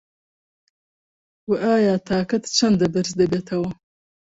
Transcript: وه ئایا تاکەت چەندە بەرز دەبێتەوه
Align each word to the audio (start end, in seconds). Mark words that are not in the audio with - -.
وه 1.49 1.57
ئایا 1.65 1.95
تاکەت 2.07 2.43
چەندە 2.57 2.87
بەرز 2.93 3.11
دەبێتەوه 3.19 3.71